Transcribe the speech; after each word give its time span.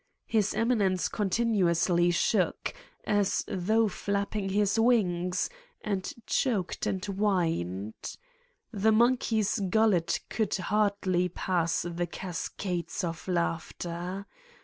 His 0.25 0.55
Eminence 0.55 1.07
continuously 1.07 2.09
shook, 2.09 2.73
as 3.05 3.43
though 3.47 3.87
flapping 3.87 4.49
his 4.49 4.79
wings, 4.79 5.47
and 5.81 6.11
choked 6.25 6.87
and 6.87 7.05
whined. 7.05 8.15
The 8.71 8.91
monkey's 8.91 9.59
gullet 9.69 10.21
could 10.27 10.55
hardly 10.55 11.29
pass 11.29 11.83
the 11.83 12.07
cascades 12.07 13.03
of 13.03 13.27
laughter. 13.27 14.25